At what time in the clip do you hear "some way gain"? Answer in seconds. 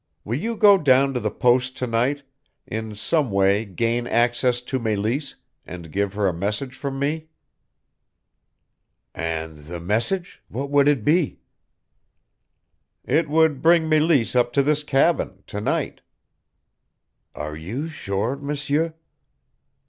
2.95-4.07